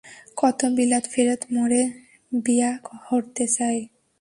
[0.37, 1.83] কত বিলাত ফেরত মোরে
[2.41, 2.71] বিয়া
[3.05, 3.81] হরতে চায়।